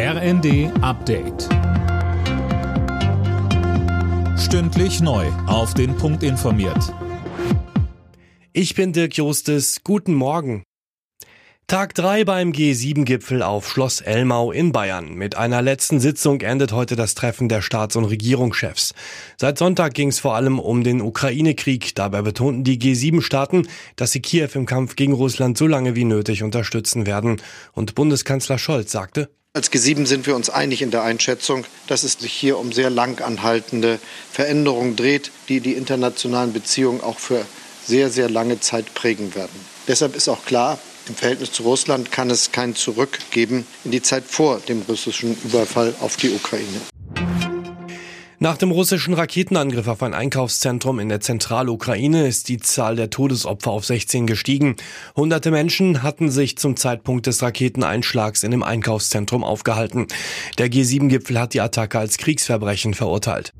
[0.00, 1.48] RND Update.
[4.38, 5.26] Stündlich neu.
[5.48, 6.94] Auf den Punkt informiert.
[8.52, 9.80] Ich bin Dirk Jostes.
[9.82, 10.62] Guten Morgen.
[11.66, 15.14] Tag 3 beim G7-Gipfel auf Schloss Elmau in Bayern.
[15.14, 18.94] Mit einer letzten Sitzung endet heute das Treffen der Staats- und Regierungschefs.
[19.36, 21.96] Seit Sonntag ging es vor allem um den Ukraine-Krieg.
[21.96, 26.44] Dabei betonten die G7-Staaten, dass sie Kiew im Kampf gegen Russland so lange wie nötig
[26.44, 27.42] unterstützen werden.
[27.72, 29.28] Und Bundeskanzler Scholz sagte,
[29.58, 32.90] als G7 sind wir uns einig in der Einschätzung, dass es sich hier um sehr
[32.90, 33.98] lang anhaltende
[34.30, 37.44] Veränderungen dreht, die die internationalen Beziehungen auch für
[37.84, 39.58] sehr, sehr lange Zeit prägen werden.
[39.88, 44.00] Deshalb ist auch klar, im Verhältnis zu Russland kann es kein Zurück geben in die
[44.00, 46.97] Zeit vor dem russischen Überfall auf die Ukraine.
[48.40, 53.72] Nach dem russischen Raketenangriff auf ein Einkaufszentrum in der Zentralukraine ist die Zahl der Todesopfer
[53.72, 54.76] auf 16 gestiegen.
[55.16, 60.06] Hunderte Menschen hatten sich zum Zeitpunkt des Raketeneinschlags in dem Einkaufszentrum aufgehalten.
[60.56, 63.52] Der G7-Gipfel hat die Attacke als Kriegsverbrechen verurteilt.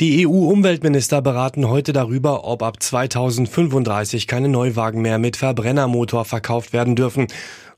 [0.00, 6.94] Die EU-Umweltminister beraten heute darüber, ob ab 2035 keine Neuwagen mehr mit Verbrennermotor verkauft werden
[6.94, 7.26] dürfen.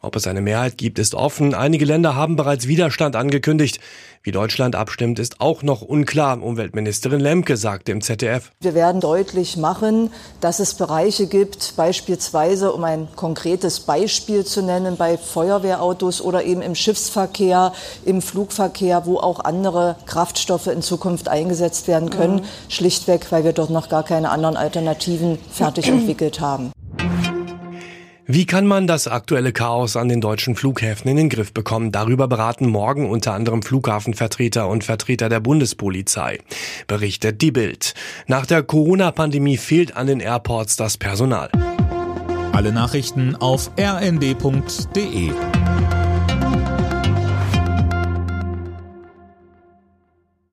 [0.05, 1.55] Ob es eine Mehrheit gibt, ist offen.
[1.55, 3.78] Einige Länder haben bereits Widerstand angekündigt.
[4.25, 6.42] Wie Deutschland abstimmt, ist auch noch unklar.
[6.42, 8.50] Umweltministerin Lemke sagte im ZDF.
[8.61, 14.97] Wir werden deutlich machen, dass es Bereiche gibt, beispielsweise, um ein konkretes Beispiel zu nennen,
[14.97, 17.72] bei Feuerwehrautos oder eben im Schiffsverkehr,
[18.05, 22.37] im Flugverkehr, wo auch andere Kraftstoffe in Zukunft eingesetzt werden können.
[22.37, 22.44] Mhm.
[22.69, 26.72] Schlichtweg, weil wir dort noch gar keine anderen Alternativen fertig entwickelt haben.
[28.27, 31.91] Wie kann man das aktuelle Chaos an den deutschen Flughäfen in den Griff bekommen?
[31.91, 36.39] Darüber beraten morgen unter anderem Flughafenvertreter und Vertreter der Bundespolizei.
[36.87, 37.95] Berichtet die Bild.
[38.28, 41.50] Nach der Corona-Pandemie fehlt an den Airports das Personal.
[42.53, 45.33] Alle Nachrichten auf rnd.de